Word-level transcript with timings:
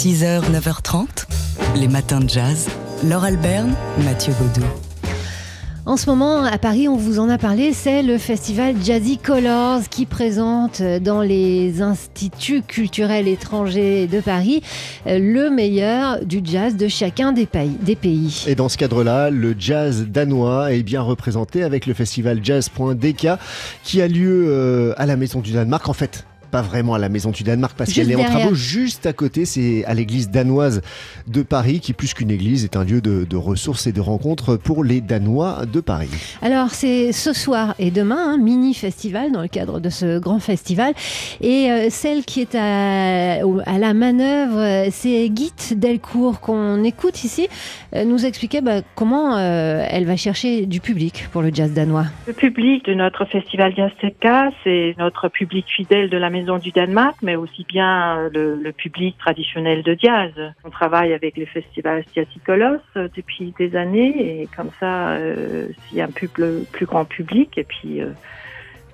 6h, 0.00 0.50
9h30, 0.50 1.26
les 1.76 1.86
matins 1.86 2.20
de 2.20 2.28
jazz. 2.30 2.70
Laure 3.04 3.24
Alberne, 3.24 3.74
Mathieu 4.02 4.32
Baudou. 4.40 4.66
En 5.84 5.98
ce 5.98 6.08
moment, 6.08 6.42
à 6.42 6.56
Paris, 6.56 6.88
on 6.88 6.96
vous 6.96 7.18
en 7.18 7.28
a 7.28 7.36
parlé, 7.36 7.74
c'est 7.74 8.02
le 8.02 8.16
festival 8.16 8.76
Jazzy 8.82 9.18
Colors 9.18 9.90
qui 9.90 10.06
présente 10.06 10.80
dans 10.80 11.20
les 11.20 11.82
instituts 11.82 12.62
culturels 12.62 13.28
étrangers 13.28 14.06
de 14.06 14.20
Paris 14.20 14.62
euh, 15.06 15.18
le 15.18 15.50
meilleur 15.50 16.24
du 16.24 16.40
jazz 16.42 16.76
de 16.76 16.88
chacun 16.88 17.32
des 17.32 17.44
pays. 17.44 18.44
Et 18.46 18.54
dans 18.54 18.70
ce 18.70 18.78
cadre-là, 18.78 19.28
le 19.28 19.54
jazz 19.58 20.06
danois 20.08 20.72
est 20.72 20.82
bien 20.82 21.02
représenté 21.02 21.62
avec 21.62 21.84
le 21.84 21.92
festival 21.92 22.40
jazz.dk 22.42 23.28
qui 23.84 24.00
a 24.00 24.08
lieu 24.08 24.46
euh, 24.48 24.94
à 24.96 25.04
la 25.04 25.16
Maison 25.16 25.40
du 25.40 25.52
Danemark. 25.52 25.86
En 25.90 25.92
fait, 25.92 26.24
pas 26.50 26.62
vraiment 26.62 26.94
à 26.94 26.98
la 26.98 27.08
Maison 27.08 27.30
du 27.30 27.42
Danemark 27.42 27.74
parce 27.76 27.92
qu'elle 27.92 28.10
est 28.10 28.16
en 28.16 28.24
travaux 28.24 28.54
juste 28.54 29.06
à 29.06 29.12
côté. 29.12 29.44
C'est 29.44 29.84
à 29.84 29.94
l'église 29.94 30.30
danoise 30.30 30.82
de 31.26 31.42
Paris 31.42 31.80
qui, 31.80 31.92
plus 31.92 32.14
qu'une 32.14 32.30
église, 32.30 32.64
est 32.64 32.76
un 32.76 32.84
lieu 32.84 33.00
de, 33.00 33.36
ressources 33.36 33.86
et 33.86 33.92
de 33.92 34.00
rencontres 34.00 34.56
pour 34.56 34.84
les 34.84 35.00
Danois 35.00 35.64
de 35.64 35.80
Paris. 35.80 36.10
Alors, 36.42 36.70
c'est 36.70 37.12
ce 37.12 37.32
soir 37.32 37.74
et 37.78 37.90
demain, 37.90 38.34
un 38.34 38.38
mini 38.38 38.74
festival 38.74 39.32
dans 39.32 39.40
le 39.40 39.48
cadre 39.48 39.80
de 39.80 39.88
ce 39.88 40.18
grand 40.18 40.40
festival. 40.40 40.92
Et 41.40 41.70
euh, 41.70 41.86
celle 41.90 42.24
qui 42.24 42.40
est 42.40 42.54
à, 42.54 43.40
à 43.66 43.78
la 43.78 43.94
manœuvre, 43.94 44.90
c'est 44.90 45.28
Guy 45.30 45.52
Delcourt 45.74 46.40
qu'on 46.40 46.82
écoute 46.84 47.24
ici, 47.24 47.48
euh, 47.94 48.04
nous 48.04 48.24
expliquer 48.26 48.60
bah, 48.60 48.82
comment 48.94 49.36
euh, 49.36 49.84
elle 49.88 50.04
va 50.04 50.16
chercher 50.16 50.66
du 50.66 50.80
public 50.80 51.26
pour 51.32 51.42
le 51.42 51.50
jazz 51.52 51.72
danois. 51.72 52.04
Le 52.26 52.32
public 52.32 52.84
de 52.84 52.94
notre 52.94 53.24
festival 53.24 53.74
Jazz 53.76 53.90
c'est 54.64 54.94
notre 54.98 55.28
public 55.28 55.66
fidèle 55.68 56.10
de 56.10 56.16
la 56.16 56.30
Maison 56.30 56.39
Maison 56.40 56.56
du 56.56 56.70
Danemark, 56.70 57.16
mais 57.20 57.36
aussi 57.36 57.64
bien 57.64 58.30
le, 58.32 58.70
public 58.72 59.18
traditionnel 59.18 59.82
de 59.82 59.94
jazz. 60.00 60.32
On 60.64 60.70
travaille 60.70 61.12
avec 61.12 61.36
les 61.36 61.44
festivals 61.44 62.02
Jazzy 62.14 62.40
euh, 62.48 63.08
depuis 63.14 63.52
des 63.58 63.76
années 63.76 64.42
et 64.42 64.48
comme 64.56 64.70
ça, 64.80 65.10
euh, 65.10 65.68
il 65.92 65.98
y 65.98 66.00
a 66.00 66.04
un 66.04 66.10
plus, 66.10 66.28
plus 66.28 66.86
grand 66.86 67.04
public 67.04 67.58
et 67.58 67.64
puis 67.64 68.00
euh, 68.00 68.12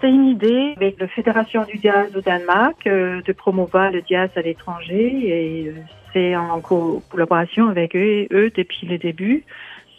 c'est 0.01 0.09
une 0.09 0.27
idée 0.27 0.75
avec 0.77 0.99
la 0.99 1.07
Fédération 1.07 1.65
du 1.65 1.79
jazz 1.81 2.15
au 2.17 2.21
Danemark 2.21 2.85
de 2.85 3.33
promouvoir 3.33 3.93
le 3.93 4.03
jazz 4.09 4.29
à 4.35 4.43
l'étranger 4.43 5.29
et 5.29 5.73
c'est 6.13 6.35
en 6.35 6.61
collaboration 6.61 7.69
avec 7.69 7.95
eux, 7.95 8.27
eux 8.33 8.51
depuis 8.55 8.87
le 8.89 8.99
début 8.99 9.45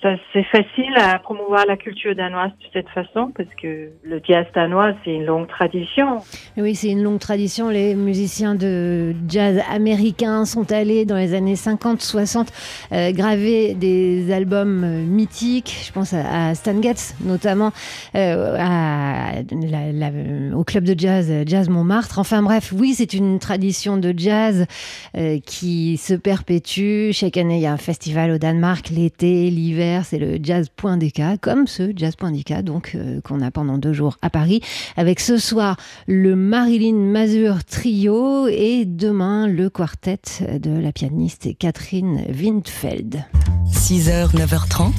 c'est 0.01 0.43
facile 0.43 0.95
à 0.95 1.17
promouvoir 1.17 1.65
la 1.65 1.75
culture 1.75 2.15
danoise 2.15 2.51
de 2.51 2.65
cette 2.71 2.89
façon 2.89 3.31
parce 3.35 3.49
que 3.59 3.89
le 4.03 4.21
jazz 4.23 4.45
danois, 4.53 4.93
c'est 5.03 5.11
une 5.11 5.25
longue 5.25 5.47
tradition. 5.47 6.19
Oui, 6.55 6.75
c'est 6.75 6.89
une 6.89 7.01
longue 7.01 7.19
tradition. 7.19 7.69
Les 7.69 7.95
musiciens 7.95 8.53
de 8.53 9.15
jazz 9.27 9.59
américains 9.71 10.45
sont 10.45 10.71
allés 10.71 11.05
dans 11.05 11.15
les 11.15 11.33
années 11.33 11.55
50-60 11.55 12.47
euh, 12.91 13.11
graver 13.11 13.73
des 13.73 14.31
albums 14.31 14.83
euh, 14.83 15.03
mythiques. 15.03 15.75
Je 15.87 15.91
pense 15.91 16.13
à, 16.13 16.53
Stan 16.53 16.79
Getz, 16.79 17.15
notamment 17.21 17.71
euh, 18.15 18.55
à 18.59 19.31
au 20.53 20.63
club 20.63 20.83
de 20.83 20.97
jazz 20.97 21.31
Jazz 21.47 21.69
Montmartre. 21.69 22.19
Enfin 22.19 22.43
bref, 22.43 22.71
oui, 22.75 22.93
c'est 22.93 23.13
une 23.13 23.39
tradition 23.39 23.97
de 23.97 24.13
jazz 24.15 24.65
qui 25.45 25.97
se 25.97 26.13
perpétue. 26.13 27.11
Chaque 27.11 27.37
année, 27.37 27.57
il 27.57 27.61
y 27.61 27.65
a 27.65 27.73
un 27.73 27.77
festival 27.77 28.31
au 28.31 28.37
Danemark, 28.37 28.89
l'été, 28.89 29.49
l'hiver 29.49 29.86
c'est 30.03 30.19
le 30.19 30.39
jazz.dk, 30.41 31.39
comme 31.41 31.67
ce 31.67 31.91
jazz.dk 31.95 32.61
donc 32.61 32.93
euh, 32.95 33.21
qu'on 33.21 33.41
a 33.41 33.51
pendant 33.51 33.77
deux 33.77 33.93
jours 33.93 34.17
à 34.21 34.29
Paris, 34.29 34.61
avec 34.95 35.19
ce 35.19 35.37
soir 35.37 35.77
le 36.07 36.35
Marilyn 36.35 36.95
Mazur 36.95 37.63
Trio 37.63 38.47
et 38.47 38.85
demain 38.85 39.47
le 39.47 39.69
quartet 39.69 40.19
de 40.59 40.71
la 40.71 40.91
pianiste 40.91 41.57
Catherine 41.57 42.23
Windfeld. 42.29 43.23
6h, 43.71 44.35
9h30, 44.35 44.91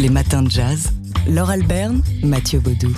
les 0.00 0.10
matins 0.10 0.42
de 0.42 0.50
jazz. 0.50 0.92
Laure 1.28 1.50
Alberne, 1.50 2.02
Mathieu 2.22 2.60
Baudou. 2.60 2.92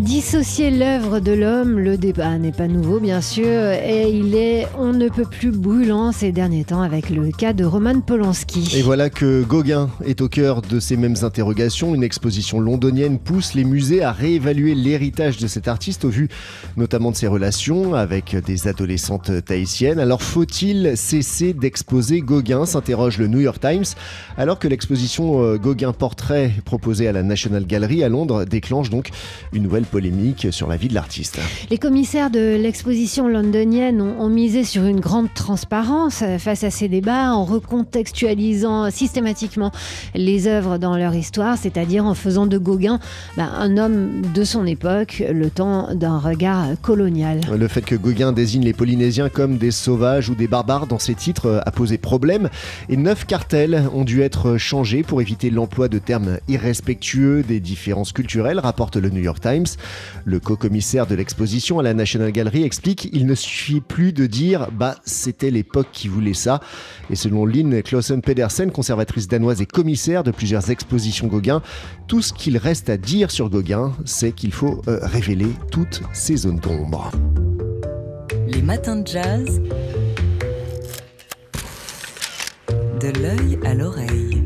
Dissocier 0.00 0.70
l'œuvre 0.70 1.20
de 1.20 1.30
l'homme, 1.30 1.78
le 1.78 1.96
débat 1.96 2.36
n'est 2.36 2.52
pas 2.52 2.66
nouveau 2.66 2.98
bien 2.98 3.20
sûr, 3.20 3.44
et 3.46 4.10
il 4.10 4.34
est 4.34 4.66
on 4.76 4.92
ne 4.92 5.08
peut 5.08 5.24
plus 5.24 5.52
brûlant 5.52 6.10
ces 6.10 6.32
derniers 6.32 6.64
temps 6.64 6.82
avec 6.82 7.10
le 7.10 7.30
cas 7.30 7.52
de 7.52 7.64
Roman 7.64 8.00
Polanski. 8.00 8.76
Et 8.76 8.82
voilà 8.82 9.08
que 9.08 9.44
Gauguin 9.44 9.88
est 10.04 10.20
au 10.20 10.28
cœur 10.28 10.62
de 10.62 10.80
ces 10.80 10.96
mêmes 10.96 11.14
interrogations. 11.22 11.94
Une 11.94 12.02
exposition 12.02 12.58
londonienne 12.58 13.20
pousse 13.20 13.54
les 13.54 13.62
musées 13.62 14.02
à 14.02 14.10
réévaluer 14.10 14.74
l'héritage 14.74 15.38
de 15.38 15.46
cet 15.46 15.68
artiste 15.68 16.04
au 16.04 16.08
vu 16.08 16.28
notamment 16.76 17.12
de 17.12 17.16
ses 17.16 17.28
relations 17.28 17.94
avec 17.94 18.36
des 18.36 18.66
adolescentes 18.66 19.44
tahitiennes. 19.44 20.00
Alors 20.00 20.22
faut-il 20.22 20.96
cesser 20.96 21.52
d'exposer 21.52 22.20
Gauguin 22.20 22.66
s'interroge 22.66 23.18
le 23.18 23.28
New 23.28 23.40
York 23.40 23.60
Times, 23.60 23.84
alors 24.36 24.58
que 24.58 24.66
l'exposition 24.66 25.42
euh, 25.42 25.56
Gauguin 25.56 25.92
Portrait 25.92 26.50
proposée 26.64 27.06
à 27.06 27.12
la 27.12 27.22
National 27.22 27.64
Gallery 27.64 28.02
à 28.02 28.08
Londres 28.08 28.44
déclenche 28.44 28.90
donc 28.90 29.10
une 29.52 29.62
nouvelle 29.62 29.83
polémique 29.84 30.48
sur 30.50 30.68
la 30.68 30.76
vie 30.76 30.88
de 30.88 30.94
l'artiste. 30.94 31.38
Les 31.70 31.78
commissaires 31.78 32.30
de 32.30 32.56
l'exposition 32.56 33.28
londonienne 33.28 34.00
ont, 34.00 34.28
misé 34.28 34.64
sur 34.64 34.84
une 34.84 35.00
grande 35.00 35.32
transparence 35.34 36.24
face 36.38 36.64
à 36.64 36.70
ces 36.70 36.88
débats 36.88 37.32
en 37.32 37.44
recontextualisant 37.44 38.90
systématiquement 38.90 39.70
les 40.14 40.46
œuvres 40.46 40.78
dans 40.78 40.96
leur 40.96 41.14
histoire, 41.14 41.56
c'est-à-dire 41.56 42.04
en 42.04 42.14
faisant 42.14 42.46
de 42.46 42.58
Gauguin 42.58 42.98
bah, 43.36 43.50
un 43.58 43.76
homme 43.76 44.22
de 44.34 44.44
son 44.44 44.66
époque, 44.66 45.22
le 45.30 45.50
temps 45.50 45.94
d'un 45.94 46.18
regard 46.18 46.66
colonial. 46.82 47.40
Le 47.56 47.68
fait 47.68 47.82
que 47.82 47.94
Gauguin 47.94 48.32
désigne 48.32 48.64
les 48.64 48.72
Polynésiens 48.72 49.28
comme 49.28 49.58
des 49.58 49.70
sauvages 49.70 50.30
ou 50.30 50.34
des 50.34 50.48
barbares 50.48 50.86
dans 50.86 50.98
ses 50.98 51.14
titres 51.14 51.62
a 51.64 51.70
posé 51.70 51.98
problème 51.98 52.48
et 52.88 52.96
neuf 52.96 53.26
cartels 53.26 53.84
ont 53.92 54.04
dû 54.04 54.22
être 54.22 54.56
changés 54.56 55.02
pour 55.02 55.20
éviter 55.20 55.50
l'emploi 55.50 55.88
de 55.88 55.98
termes 55.98 56.38
irrespectueux 56.48 57.42
des 57.42 57.60
différences 57.60 58.12
culturelles, 58.12 58.58
rapporte 58.58 58.96
le 58.96 59.10
New 59.10 59.22
York 59.22 59.40
Times. 59.40 59.63
Le 60.24 60.40
co-commissaire 60.40 61.06
de 61.06 61.14
l'exposition 61.14 61.78
à 61.78 61.82
la 61.82 61.94
National 61.94 62.32
Gallery 62.32 62.62
explique 62.62 63.08
il 63.12 63.26
ne 63.26 63.34
suffit 63.34 63.80
plus 63.80 64.12
de 64.12 64.26
dire 64.26 64.68
bah 64.72 64.96
c'était 65.04 65.50
l'époque 65.50 65.88
qui 65.92 66.08
voulait 66.08 66.34
ça. 66.34 66.60
Et 67.10 67.16
selon 67.16 67.46
Lynn 67.46 67.82
Clausen 67.82 68.22
Pedersen, 68.22 68.70
conservatrice 68.70 69.28
danoise 69.28 69.60
et 69.60 69.66
commissaire 69.66 70.24
de 70.24 70.30
plusieurs 70.30 70.70
expositions 70.70 71.26
Gauguin, 71.26 71.62
tout 72.08 72.22
ce 72.22 72.32
qu'il 72.32 72.56
reste 72.56 72.90
à 72.90 72.96
dire 72.96 73.30
sur 73.30 73.50
Gauguin, 73.50 73.92
c'est 74.04 74.32
qu'il 74.32 74.52
faut 74.52 74.82
euh, 74.88 74.98
révéler 75.02 75.48
toutes 75.70 76.02
ces 76.12 76.36
zones 76.36 76.58
d'ombre. 76.58 77.10
Les 78.46 78.62
matins 78.62 78.96
de 78.96 79.06
jazz. 79.06 79.60
De 83.00 83.20
l'œil 83.20 83.58
à 83.64 83.74
l'oreille. 83.74 84.43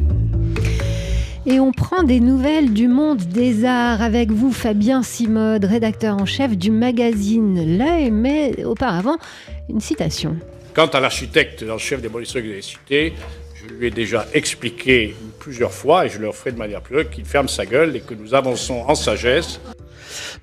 Et 1.50 1.60
on 1.60 1.72
prend 1.72 2.02
des 2.02 2.20
nouvelles 2.20 2.74
du 2.74 2.88
monde 2.88 3.22
des 3.22 3.64
arts 3.64 4.02
avec 4.02 4.30
vous, 4.30 4.52
Fabien 4.52 5.02
Simode, 5.02 5.64
rédacteur 5.64 6.18
en 6.18 6.26
chef 6.26 6.58
du 6.58 6.70
magazine 6.70 7.78
L'œil, 7.78 8.10
mais 8.10 8.66
auparavant, 8.66 9.16
une 9.70 9.80
citation. 9.80 10.36
Quant 10.74 10.88
à 10.88 11.00
l'architecte 11.00 11.64
en 11.66 11.78
chef 11.78 12.02
des 12.02 12.10
monuments 12.10 12.30
que 12.34 12.38
vous 12.40 12.50
avez 12.50 12.60
cité, 12.60 13.14
je 13.54 13.74
lui 13.74 13.86
ai 13.86 13.90
déjà 13.90 14.26
expliqué 14.34 15.16
plusieurs 15.38 15.72
fois, 15.72 16.04
et 16.04 16.10
je 16.10 16.18
le 16.18 16.30
ferai 16.32 16.52
de 16.52 16.58
manière 16.58 16.82
plus 16.82 17.06
qu'il 17.06 17.24
ferme 17.24 17.48
sa 17.48 17.64
gueule 17.64 17.96
et 17.96 18.00
que 18.00 18.12
nous 18.12 18.34
avançons 18.34 18.84
en 18.86 18.94
sagesse 18.94 19.58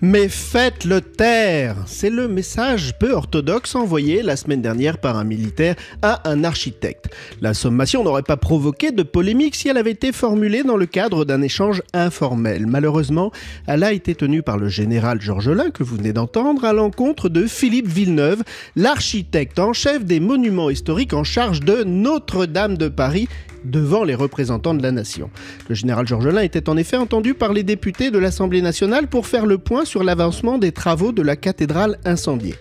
mais 0.02 0.28
faites-le 0.28 1.02
taire 1.02 1.75
C'est 1.88 2.09
le 2.09 2.28
message 2.28 2.94
peu 3.00 3.12
orthodoxe 3.12 3.75
envoyé 3.75 4.22
la 4.22 4.36
semaine 4.36 4.62
dernière 4.62 4.97
par 4.97 5.18
un 5.18 5.24
militaire 5.24 5.75
à 6.02 6.30
un 6.30 6.44
architecte. 6.44 7.08
La 7.41 7.53
sommation 7.53 8.03
n'aurait 8.03 8.24
pas 8.24 8.38
provoqué 8.38 8.91
de 8.91 9.03
polémique 9.03 9.56
si 9.56 9.68
elle 9.69 9.78
avait 9.78 9.91
été 9.91 10.12
formulée 10.12 10.64
dans 10.64 10.78
le 10.78 10.85
cadre 10.85 11.25
d'un 11.25 11.41
échange 11.41 11.81
informel. 11.94 12.68
Malheureusement, 12.68 13.31
elle 13.68 13.84
a 13.84 13.94
été 13.94 14.16
tenue 14.16 14.44
par 14.44 14.58
le 14.58 14.69
général 14.69 15.22
Georges 15.22 15.50
Lain, 15.50 15.72
que 15.72 15.84
vous 15.84 15.96
venez 15.96 16.14
d'entendre, 16.14 16.66
à 16.66 16.74
l'encontre 16.74 17.30
de 17.30 17.47
Philippe 17.47 17.88
Villeneuve, 17.88 18.44
l'architecte 18.75 19.59
en 19.59 19.74
chef 19.74 20.06
des 20.06 20.19
monuments 20.19 20.69
historiques 20.69 21.14
en 21.14 21.24
charge 21.24 21.62
de 21.62 21.84
Notre-Dame 21.84 22.78
de 22.78 22.88
Paris 22.88 23.28
devant 23.66 24.03
les 24.03 24.16
représentants 24.16 24.73
de 24.73 24.82
la 24.82 24.91
nation. 24.91 25.29
Le 25.67 25.76
général 25.76 26.08
Georges 26.08 26.28
Lain 26.28 26.41
était 26.41 26.70
en 26.70 26.78
effet 26.78 26.97
entendu 26.97 27.34
par 27.34 27.53
les 27.53 27.64
députés 27.64 28.12
de 28.12 28.20
l'Assemblée 28.20 28.62
nationale 28.62 29.08
pour 29.08 29.28
faire 29.28 29.46
le 29.46 29.58
point 29.58 29.85
sur 29.85 30.03
l'avancement 30.03 30.58
des 30.58 30.72
travaux 30.72 31.12
de 31.12 31.22
la 31.22 31.35
cathédrale 31.35 31.97
incendiée. 32.06 32.56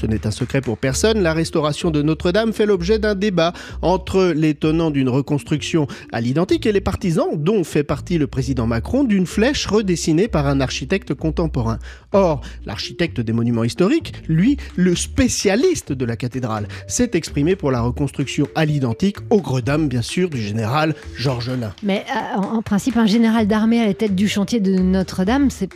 Ce 0.00 0.06
n'est 0.06 0.28
un 0.28 0.30
secret 0.30 0.60
pour 0.60 0.78
personne, 0.78 1.22
la 1.22 1.32
restauration 1.32 1.90
de 1.90 2.02
Notre-Dame 2.02 2.52
fait 2.52 2.66
l'objet 2.66 3.00
d'un 3.00 3.16
débat 3.16 3.52
entre 3.82 4.26
les 4.26 4.54
tenants 4.54 4.92
d'une 4.92 5.08
reconstruction 5.08 5.88
à 6.12 6.20
l'identique 6.20 6.66
et 6.66 6.72
les 6.72 6.80
partisans, 6.80 7.30
dont 7.34 7.64
fait 7.64 7.82
partie 7.82 8.16
le 8.16 8.28
président 8.28 8.68
Macron, 8.68 9.02
d'une 9.02 9.26
flèche 9.26 9.66
redessinée 9.66 10.28
par 10.28 10.46
un 10.46 10.60
architecte 10.60 11.14
contemporain. 11.14 11.80
Or, 12.12 12.42
l'architecte 12.64 13.20
des 13.20 13.32
monuments 13.32 13.64
historiques, 13.64 14.12
lui, 14.28 14.56
le 14.76 14.94
spécialiste 14.94 15.90
de 15.90 16.04
la 16.04 16.14
cathédrale, 16.14 16.68
s'est 16.86 17.10
exprimé 17.14 17.56
pour 17.56 17.72
la 17.72 17.80
reconstruction 17.80 18.46
à 18.54 18.66
l'identique, 18.66 19.16
au 19.30 19.40
Gredam 19.40 19.88
bien 19.88 20.02
sûr, 20.02 20.30
du 20.30 20.40
général 20.40 20.94
Georges 21.16 21.50
Lain. 21.50 21.74
Mais 21.82 22.04
euh, 22.08 22.40
en, 22.40 22.62
principe, 22.62 22.96
un 22.98 23.06
général 23.06 23.48
d'armée 23.48 23.80
à 23.80 23.86
la 23.86 23.94
tête 23.94 24.14
du 24.14 24.28
chantier 24.28 24.60
de 24.60 24.78
Notre-Dame, 24.78 25.48
c'est 25.50 25.68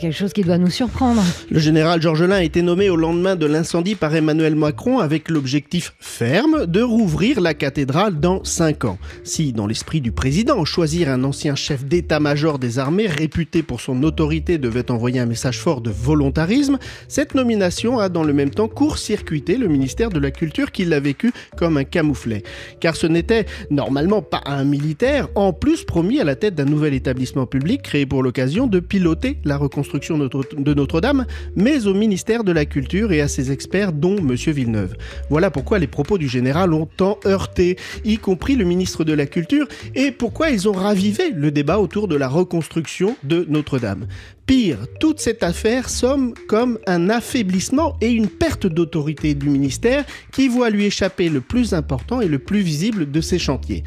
quelque 0.00 0.12
chose 0.12 0.32
qui 0.32 0.44
doit 0.44 0.56
nous 0.56 0.70
surprendre. 0.70 1.22
Le 1.50 1.58
général 1.58 2.00
Georges 2.00 2.22
Lain 2.22 2.36
a 2.36 2.42
été 2.42 2.62
nommé 2.62 2.88
au 2.88 2.96
lendemain 2.96 3.36
de 3.36 3.44
l'incendie 3.44 3.65
d'incendie 3.66 3.96
par 3.96 4.14
Emmanuel 4.14 4.54
Macron 4.54 5.00
avec 5.00 5.28
l'objectif 5.28 5.92
ferme 5.98 6.66
de 6.66 6.82
rouvrir 6.82 7.40
la 7.40 7.52
cathédrale 7.52 8.20
dans 8.20 8.44
5 8.44 8.84
ans. 8.84 8.96
Si, 9.24 9.52
dans 9.52 9.66
l'esprit 9.66 10.00
du 10.00 10.12
président, 10.12 10.64
choisir 10.64 11.08
un 11.08 11.24
ancien 11.24 11.56
chef 11.56 11.84
d'état-major 11.84 12.60
des 12.60 12.78
armées 12.78 13.08
réputé 13.08 13.64
pour 13.64 13.80
son 13.80 14.04
autorité 14.04 14.58
devait 14.58 14.88
envoyer 14.92 15.18
un 15.18 15.26
message 15.26 15.58
fort 15.58 15.80
de 15.80 15.90
volontarisme, 15.90 16.78
cette 17.08 17.34
nomination 17.34 17.98
a 17.98 18.08
dans 18.08 18.22
le 18.22 18.32
même 18.32 18.50
temps 18.50 18.68
court-circuité 18.68 19.56
le 19.56 19.66
ministère 19.66 20.10
de 20.10 20.20
la 20.20 20.30
Culture 20.30 20.70
qui 20.70 20.84
l'a 20.84 21.00
vécu 21.00 21.32
comme 21.56 21.76
un 21.76 21.82
camouflet. 21.82 22.44
Car 22.78 22.94
ce 22.94 23.08
n'était 23.08 23.46
normalement 23.70 24.22
pas 24.22 24.42
un 24.46 24.62
militaire, 24.62 25.26
en 25.34 25.52
plus 25.52 25.82
promis 25.82 26.20
à 26.20 26.24
la 26.24 26.36
tête 26.36 26.54
d'un 26.54 26.66
nouvel 26.66 26.94
établissement 26.94 27.46
public 27.46 27.82
créé 27.82 28.06
pour 28.06 28.22
l'occasion 28.22 28.68
de 28.68 28.78
piloter 28.78 29.38
la 29.44 29.56
reconstruction 29.56 30.18
de 30.18 30.74
Notre-Dame, 30.74 31.26
mais 31.56 31.88
au 31.88 31.94
ministère 31.94 32.44
de 32.44 32.52
la 32.52 32.64
Culture 32.64 33.10
et 33.10 33.20
à 33.20 33.26
ses 33.26 33.55
experts 33.56 33.94
dont 33.94 34.18
M. 34.18 34.34
Villeneuve. 34.34 34.96
Voilà 35.30 35.50
pourquoi 35.50 35.78
les 35.78 35.86
propos 35.86 36.18
du 36.18 36.28
général 36.28 36.74
ont 36.74 36.84
tant 36.84 37.18
heurté, 37.24 37.78
y 38.04 38.18
compris 38.18 38.54
le 38.54 38.66
ministre 38.66 39.02
de 39.02 39.14
la 39.14 39.24
Culture, 39.24 39.66
et 39.94 40.10
pourquoi 40.10 40.50
ils 40.50 40.68
ont 40.68 40.72
ravivé 40.72 41.30
le 41.34 41.50
débat 41.50 41.78
autour 41.78 42.06
de 42.06 42.16
la 42.16 42.28
reconstruction 42.28 43.16
de 43.24 43.46
Notre-Dame. 43.48 44.06
Pire, 44.46 44.78
toute 45.00 45.18
cette 45.18 45.42
affaire 45.42 45.90
somme 45.90 46.32
comme 46.46 46.78
un 46.86 47.10
affaiblissement 47.10 47.96
et 48.00 48.10
une 48.10 48.28
perte 48.28 48.68
d'autorité 48.68 49.34
du 49.34 49.48
ministère 49.48 50.04
qui 50.32 50.46
voit 50.46 50.70
lui 50.70 50.84
échapper 50.84 51.28
le 51.28 51.40
plus 51.40 51.74
important 51.74 52.20
et 52.20 52.28
le 52.28 52.38
plus 52.38 52.60
visible 52.60 53.10
de 53.10 53.20
ses 53.20 53.40
chantiers. 53.40 53.82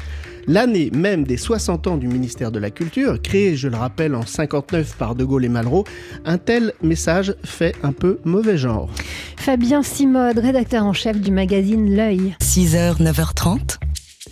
L'année 0.46 0.90
même 0.92 1.24
des 1.24 1.38
60 1.38 1.86
ans 1.86 1.96
du 1.96 2.08
ministère 2.08 2.52
de 2.52 2.58
la 2.58 2.70
Culture, 2.70 3.22
créé, 3.22 3.56
je 3.56 3.68
le 3.68 3.76
rappelle, 3.76 4.14
en 4.14 4.26
59 4.26 4.96
par 4.96 5.14
De 5.14 5.24
Gaulle 5.24 5.46
et 5.46 5.48
Malraux, 5.48 5.84
un 6.26 6.36
tel 6.36 6.74
message 6.82 7.34
fait 7.42 7.74
un 7.82 7.92
peu 7.92 8.18
mauvais 8.24 8.58
genre. 8.58 8.90
Fabien 9.36 9.82
Simode, 9.82 10.38
rédacteur 10.38 10.84
en 10.84 10.92
chef 10.92 11.18
du 11.18 11.30
magazine 11.30 11.94
L'œil. 11.94 12.36
6h, 12.42 13.00
9h30, 13.00 13.78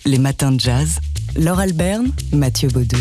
les 0.04 0.18
matins 0.18 0.52
de 0.52 0.60
jazz. 0.60 0.98
Laure 1.36 1.60
Alberne, 1.60 2.10
Mathieu 2.32 2.68
Baudou. 2.68 2.98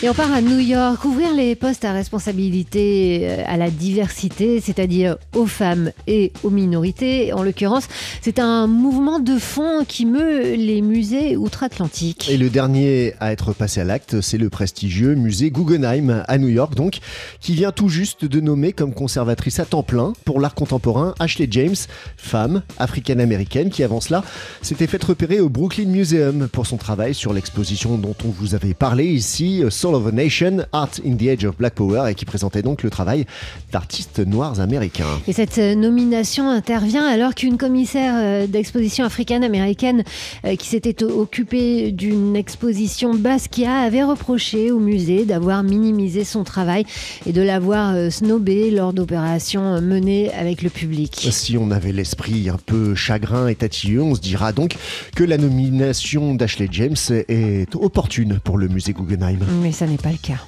Et 0.00 0.08
on 0.08 0.14
part 0.14 0.32
à 0.32 0.40
New 0.40 0.60
York, 0.60 1.04
ouvrir 1.04 1.34
les 1.34 1.56
postes 1.56 1.84
à 1.84 1.92
responsabilité 1.92 3.22
euh, 3.24 3.42
à 3.48 3.56
la 3.56 3.68
diversité, 3.68 4.60
c'est-à-dire 4.60 5.16
aux 5.34 5.46
femmes 5.46 5.90
et 6.06 6.32
aux 6.44 6.50
minorités. 6.50 7.32
En 7.32 7.42
l'occurrence, 7.42 7.88
c'est 8.22 8.38
un 8.38 8.68
mouvement 8.68 9.18
de 9.18 9.36
fond 9.38 9.84
qui 9.84 10.06
meut 10.06 10.54
les 10.54 10.82
musées 10.82 11.36
outre-Atlantique. 11.36 12.28
Et 12.30 12.36
le 12.36 12.48
dernier 12.48 13.14
à 13.18 13.32
être 13.32 13.52
passé 13.52 13.80
à 13.80 13.84
l'acte, 13.84 14.20
c'est 14.20 14.38
le 14.38 14.50
prestigieux 14.50 15.16
musée 15.16 15.50
Guggenheim 15.50 16.22
à 16.28 16.38
New 16.38 16.46
York, 16.46 16.76
donc, 16.76 16.98
qui 17.40 17.54
vient 17.54 17.72
tout 17.72 17.88
juste 17.88 18.24
de 18.24 18.38
nommer 18.38 18.72
comme 18.72 18.94
conservatrice 18.94 19.58
à 19.58 19.64
temps 19.64 19.82
plein 19.82 20.12
pour 20.24 20.40
l'art 20.40 20.54
contemporain 20.54 21.16
Ashley 21.18 21.48
James, 21.50 21.74
femme 22.16 22.62
africaine-américaine 22.78 23.70
qui 23.70 23.82
avant 23.82 24.00
cela 24.00 24.22
s'était 24.62 24.86
faite 24.86 25.02
repérer 25.02 25.40
au 25.40 25.48
Brooklyn 25.48 25.86
Museum 25.86 26.46
pour 26.52 26.68
son 26.68 26.76
travail 26.76 27.14
sur 27.14 27.32
l'exposition 27.32 27.98
dont 27.98 28.14
on 28.24 28.28
vous 28.28 28.54
avait 28.54 28.74
parlé 28.74 29.06
ici, 29.06 29.64
of 29.94 30.06
a 30.06 30.12
Nation, 30.12 30.64
Art 30.72 31.00
in 31.04 31.16
the 31.16 31.28
Age 31.28 31.44
of 31.44 31.56
Black 31.56 31.74
Power, 31.74 32.10
et 32.10 32.14
qui 32.14 32.24
présentait 32.24 32.62
donc 32.62 32.82
le 32.82 32.90
travail 32.90 33.26
d'artistes 33.72 34.18
noirs 34.20 34.60
américains. 34.60 35.04
Et 35.26 35.32
cette 35.32 35.58
euh, 35.58 35.74
nomination 35.74 36.48
intervient 36.48 37.06
alors 37.06 37.34
qu'une 37.34 37.56
commissaire 37.56 38.14
euh, 38.16 38.46
d'exposition 38.46 39.04
africaine-américaine 39.04 40.04
euh, 40.44 40.56
qui 40.56 40.68
s'était 40.68 41.02
occupée 41.02 41.92
d'une 41.92 42.36
exposition 42.36 43.14
Basquiat 43.14 43.80
avait 43.80 44.02
reproché 44.02 44.70
au 44.70 44.78
musée 44.78 45.24
d'avoir 45.24 45.62
minimisé 45.62 46.24
son 46.24 46.44
travail 46.44 46.84
et 47.26 47.32
de 47.32 47.42
l'avoir 47.42 47.94
snobé 48.10 48.70
lors 48.70 48.92
d'opérations 48.92 49.80
menées 49.80 50.32
avec 50.32 50.62
le 50.62 50.70
public. 50.70 51.28
Si 51.30 51.56
on 51.56 51.70
avait 51.70 51.92
l'esprit 51.92 52.48
un 52.48 52.58
peu 52.64 52.94
chagrin 52.94 53.48
et 53.48 53.54
tatilleux, 53.54 54.02
on 54.02 54.14
se 54.14 54.20
dira 54.20 54.52
donc 54.52 54.76
que 55.14 55.24
la 55.24 55.38
nomination 55.38 56.34
d'Ashley 56.34 56.68
James 56.70 56.96
est 57.28 57.74
opportune 57.74 58.40
pour 58.42 58.58
le 58.58 58.68
musée 58.68 58.92
Guggenheim 58.92 59.38
ça 59.78 59.86
n'est 59.86 59.96
pas 59.96 60.10
le 60.10 60.18
cas. 60.18 60.40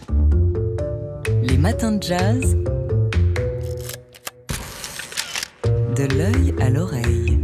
Les 1.44 1.56
matins 1.56 1.92
de 1.92 2.02
jazz. 2.02 2.56
De 5.94 6.16
l'œil 6.16 6.52
à 6.58 6.68
l'oreille. 6.68 7.38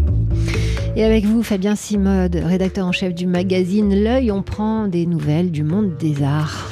Et 0.96 1.04
avec 1.04 1.24
vous, 1.26 1.44
Fabien 1.44 1.76
Simode, 1.76 2.34
rédacteur 2.34 2.86
en 2.88 2.90
chef 2.90 3.14
du 3.14 3.28
magazine 3.28 4.02
L'œil, 4.02 4.32
on 4.32 4.42
prend 4.42 4.88
des 4.88 5.06
nouvelles 5.06 5.52
du 5.52 5.62
monde 5.62 5.96
des 5.96 6.24
arts. 6.24 6.68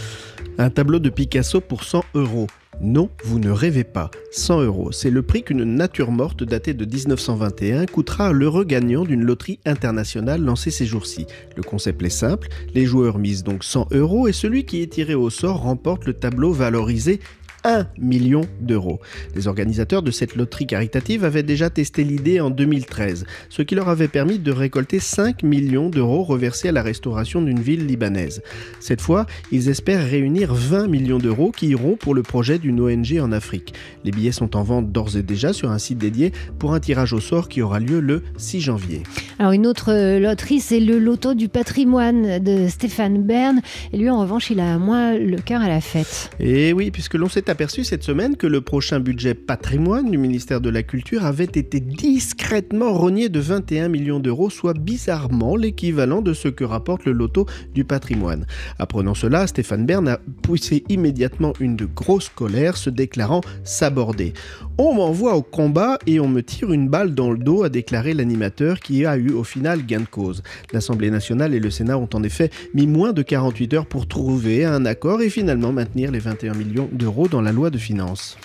Un 0.59 0.71
tableau 0.71 0.99
de 0.99 1.11
Picasso 1.11 1.61
pour 1.61 1.85
100 1.85 2.05
euros. 2.17 2.49
Non, 2.81 3.09
vous 3.25 3.39
ne 3.39 3.51
rêvez 3.51 3.85
pas. 3.85 4.11
100 4.33 4.63
euros, 4.63 4.93
c'est 4.93 5.11
le 5.11 5.23
prix 5.23 5.43
qu'une 5.43 5.65
nature 5.65 6.11
morte 6.11 6.43
datée 6.43 6.75
de 6.75 6.85
1921 6.85 7.87
coûtera 7.87 8.29
à 8.29 8.33
l'heureux 8.33 8.65
gagnant 8.65 9.05
d'une 9.05 9.23
loterie 9.23 9.61
internationale 9.65 10.43
lancée 10.43 10.71
ces 10.71 10.87
jours-ci. 10.87 11.27
Le 11.57 11.63
concept 11.63 12.03
est 12.03 12.11
simple, 12.11 12.49
les 12.75 12.85
joueurs 12.85 13.19
misent 13.19 13.45
donc 13.45 13.65
100 13.65 13.89
euros 13.93 14.29
et 14.29 14.33
celui 14.33 14.65
qui 14.65 14.83
est 14.83 14.93
tiré 14.93 15.15
au 15.15 15.31
sort 15.31 15.63
remporte 15.63 16.07
le 16.07 16.15
tableau 16.15 16.53
valorisé 16.53 17.21
1 17.65 17.87
million 17.99 18.43
d'euros. 18.61 19.01
Les 19.35 19.49
organisateurs 19.49 20.03
de 20.03 20.11
cette 20.11 20.37
loterie 20.37 20.67
caritative 20.67 21.25
avaient 21.25 21.43
déjà 21.43 21.71
testé 21.71 22.05
l'idée 22.05 22.41
en 22.41 22.51
2013, 22.51 23.27
ce 23.49 23.63
qui 23.63 23.75
leur 23.75 23.89
avait 23.89 24.09
permis 24.09 24.39
de 24.39 24.53
récolter 24.53 25.01
5 25.01 25.43
millions 25.43 25.89
d'euros 25.89 26.23
reversés 26.23 26.69
à 26.69 26.73
la 26.73 26.83
restauration 26.83 27.43
d'une 27.43 27.61
ville 27.61 27.87
libanaise. 27.87 28.43
Cette 28.81 29.01
fois, 29.01 29.27
ils 29.51 29.69
espèrent 29.69 30.05
réunir 30.05 30.55
20 30.55 30.89
millions 30.89 31.19
d'euros 31.19 31.51
qui 31.51 31.69
iront 31.69 31.97
pour 31.97 32.15
le 32.15 32.23
projet 32.23 32.59
d'une 32.59 32.81
ONG 32.81 33.19
en 33.21 33.33
Afrique. 33.33 33.75
Les 34.05 34.11
billets 34.11 34.33
sont 34.33 34.57
en 34.57 34.63
vente 34.63 34.93
d'ores 34.93 35.17
et 35.17 35.23
déjà 35.23 35.53
sur 35.53 35.71
un 35.71 35.79
site 35.79 35.99
dédié 35.99 36.33
pour 36.59 36.75
un 36.75 36.81
tirage 36.81 37.13
au 37.13 37.21
sort 37.21 37.49
qui 37.49 37.63
aura 37.63 37.81
lieu 37.81 38.01
le 38.01 38.23
6 38.37 38.61
janvier. 38.61 39.03
Alors 39.39 39.53
une 39.53 39.67
autre 39.67 39.91
euh, 39.93 40.19
loterie, 40.21 40.61
c'est 40.61 40.81
le 40.81 40.99
loto 40.99 41.35
du 41.35 41.49
patrimoine 41.49 42.39
de 42.39 42.69
Stéphane 42.69 43.23
Bern. 43.23 43.61
Et 43.93 43.99
lui, 43.99 44.11
en 44.11 44.21
revanche, 44.21 44.51
il 44.51 44.61
a 44.61 44.79
moins 44.79 45.17
le 45.17 45.37
cœur 45.39 45.63
à 45.63 45.69
la 45.69 45.81
fête. 45.81 46.31
Et 46.39 46.73
oui, 46.73 46.91
puisque 46.91 47.15
l'on 47.15 47.29
s'est 47.29 47.51
aperçu 47.55 47.85
cette 47.85 48.03
semaine 48.03 48.37
que 48.37 48.49
le 48.49 48.63
prochain 48.63 48.99
budget 48.99 49.33
patrimoine 49.33 50.11
du 50.11 50.19
ministère 50.19 50.61
de 50.61 50.71
la 50.71 50.83
Culture 50.83 51.25
avait 51.25 51.45
été 51.45 51.79
discrètement 51.79 52.93
rogné 52.93 53.29
de 53.29 53.39
21 53.39 53.87
millions 53.87 54.19
d'euros, 54.19 54.51
soit 54.51 54.75
bizarrement 54.77 55.55
l'équivalent 55.55 56.21
de 56.21 56.33
ce 56.33 56.49
que 56.49 56.65
rapporte 56.65 57.05
le 57.05 57.13
loto 57.13 57.47
du 57.73 57.85
patrimoine. 57.85 58.45
Apprenant 58.81 59.15
cela, 59.15 59.47
Stéphane 59.47 59.87
Bern 59.87 60.09
a 60.09 60.19
poussé 60.43 60.83
immédiatement 60.89 61.53
une 61.61 61.77
de 61.77 61.85
grosse 61.85 62.29
colère, 62.29 62.77
se 62.77 62.91
déclarant 62.91 63.43
sabordé. 63.63 64.33
On 64.77 64.93
m'envoie 64.95 65.37
au 65.37 65.43
combat 65.43 66.01
et 66.09 66.19
on 66.19 66.27
me 66.27 66.43
tire 66.43 66.73
une 66.73 66.89
balle 66.89 67.15
dans 67.15 67.31
le 67.31 67.39
dos, 67.39 67.63
a 67.63 67.69
déclaré 67.69 68.15
l'animateur 68.15 68.81
qui 68.81 69.07
a 69.07 69.17
eu 69.17 69.31
au 69.31 69.45
final 69.45 69.87
gain 69.87 70.01
de 70.01 70.07
cause. 70.07 70.43
L'Assemblée 70.73 71.13
nationale 71.13 71.55
et 71.55 71.61
le 71.61 71.71
Sénat 71.71 71.99
ont 71.99 72.09
en 72.15 72.25
effet 72.25 72.51
mis 72.75 72.89
moins 72.89 73.13
de 73.13 73.23
48 73.23 73.75
heures 73.75 73.87
pour 73.87 74.09
trouver 74.09 74.65
un 74.65 74.85
accord 74.85 75.23
et 75.23 75.31
finalement 75.31 75.71
maintenir 75.71 76.11
les 76.11 76.19
21 76.19 76.55
millions 76.55 76.89
d'euros 76.91 77.29
dans 77.29 77.44
la 77.45 77.53
loi 77.53 77.71
de 77.71 77.79
finances. 77.79 78.37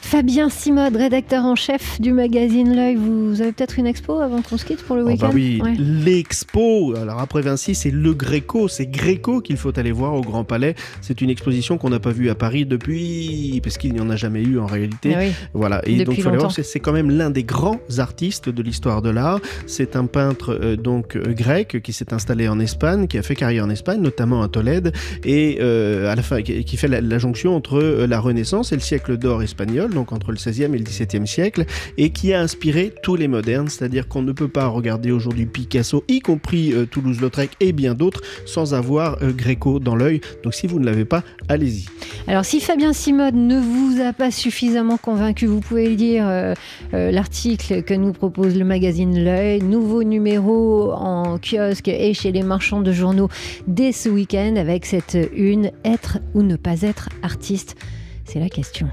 Fabien 0.00 0.48
Simode, 0.48 0.96
rédacteur 0.96 1.44
en 1.44 1.54
chef 1.54 2.00
du 2.00 2.12
magazine 2.12 2.74
L'œil, 2.74 2.96
vous 2.96 3.40
avez 3.40 3.52
peut-être 3.52 3.78
une 3.78 3.86
expo 3.86 4.18
avant 4.18 4.42
qu'on 4.42 4.56
se 4.56 4.64
quitte 4.64 4.82
pour 4.82 4.96
le 4.96 5.02
oh 5.02 5.06
week-end 5.06 5.28
bah 5.28 5.32
Oui, 5.34 5.62
l'expo. 5.78 6.94
Alors 6.96 7.20
après 7.20 7.42
Vinci, 7.42 7.74
c'est 7.74 7.90
le 7.90 8.12
Gréco, 8.12 8.66
c'est 8.66 8.86
Gréco 8.86 9.40
qu'il 9.40 9.56
faut 9.56 9.78
aller 9.78 9.92
voir 9.92 10.14
au 10.14 10.20
Grand 10.20 10.42
Palais. 10.44 10.74
C'est 11.00 11.20
une 11.20 11.30
exposition 11.30 11.78
qu'on 11.78 11.90
n'a 11.90 12.00
pas 12.00 12.10
vue 12.10 12.28
à 12.28 12.34
Paris 12.34 12.66
depuis, 12.66 13.60
parce 13.62 13.78
qu'il 13.78 13.92
n'y 13.92 14.00
en 14.00 14.10
a 14.10 14.16
jamais 14.16 14.42
eu 14.42 14.58
en 14.58 14.66
réalité. 14.66 15.14
Ah 15.14 15.32
voilà, 15.54 15.80
et 15.86 16.04
donc 16.04 16.18
il 16.18 16.24
faut 16.24 16.30
voir, 16.30 16.50
c'est 16.50 16.80
quand 16.80 16.92
même 16.92 17.10
l'un 17.10 17.30
des 17.30 17.44
grands 17.44 17.80
artistes 17.98 18.48
de 18.48 18.62
l'histoire 18.62 19.02
de 19.02 19.10
l'art. 19.10 19.40
C'est 19.66 19.96
un 19.96 20.06
peintre 20.06 20.58
euh, 20.60 20.76
donc 20.76 21.16
euh, 21.16 21.32
grec 21.32 21.80
qui 21.82 21.92
s'est 21.92 22.12
installé 22.12 22.48
en 22.48 22.58
Espagne, 22.58 23.06
qui 23.06 23.18
a 23.18 23.22
fait 23.22 23.36
carrière 23.36 23.64
en 23.64 23.70
Espagne, 23.70 24.00
notamment 24.00 24.42
à 24.42 24.48
Tolède, 24.48 24.92
et 25.24 25.58
euh, 25.60 26.10
à 26.10 26.16
la 26.16 26.22
fin 26.22 26.42
qui, 26.42 26.76
fait 26.76 26.88
la, 26.88 27.00
la, 27.00 27.18
jonction 27.18 27.54
entre 27.54 27.80
la 27.80 28.20
Renaissance 28.20 28.72
et 28.72 28.74
le 28.74 28.80
siècle 28.80 29.16
d'or 29.16 29.42
espagnol 29.42 29.89
donc 29.90 30.12
entre 30.12 30.30
le 30.30 30.36
16e 30.36 30.74
et 30.74 30.78
le 30.78 30.84
17e 30.84 31.26
siècle, 31.26 31.64
et 31.98 32.10
qui 32.10 32.32
a 32.32 32.40
inspiré 32.40 32.92
tous 33.02 33.16
les 33.16 33.28
modernes, 33.28 33.68
c'est-à-dire 33.68 34.08
qu'on 34.08 34.22
ne 34.22 34.32
peut 34.32 34.48
pas 34.48 34.66
regarder 34.66 35.10
aujourd'hui 35.10 35.46
Picasso, 35.46 36.04
y 36.08 36.20
compris 36.20 36.72
euh, 36.72 36.86
Toulouse-Lautrec 36.86 37.50
et 37.60 37.72
bien 37.72 37.94
d'autres, 37.94 38.20
sans 38.46 38.74
avoir 38.74 39.18
euh, 39.22 39.32
Gréco 39.32 39.78
dans 39.78 39.96
l'œil. 39.96 40.20
Donc 40.42 40.54
si 40.54 40.66
vous 40.66 40.78
ne 40.78 40.86
l'avez 40.86 41.04
pas, 41.04 41.22
allez-y. 41.48 41.86
Alors 42.26 42.44
si 42.44 42.60
Fabien 42.60 42.92
Simode 42.92 43.34
ne 43.34 43.58
vous 43.58 44.00
a 44.00 44.12
pas 44.12 44.30
suffisamment 44.30 44.96
convaincu, 44.96 45.46
vous 45.46 45.60
pouvez 45.60 45.88
lire 45.88 46.24
euh, 46.26 46.54
l'article 46.92 47.82
que 47.82 47.94
nous 47.94 48.12
propose 48.12 48.56
le 48.56 48.64
magazine 48.64 49.24
L'œil, 49.24 49.62
nouveau 49.62 50.02
numéro 50.02 50.92
en 50.92 51.38
kiosque 51.38 51.88
et 51.88 52.14
chez 52.14 52.32
les 52.32 52.42
marchands 52.42 52.80
de 52.80 52.92
journaux 52.92 53.28
dès 53.66 53.92
ce 53.92 54.08
week-end 54.08 54.56
avec 54.56 54.86
cette 54.86 55.16
une, 55.34 55.70
être 55.84 56.18
ou 56.34 56.42
ne 56.42 56.56
pas 56.56 56.82
être 56.82 57.08
artiste, 57.22 57.76
c'est 58.24 58.40
la 58.40 58.48
question. 58.48 58.90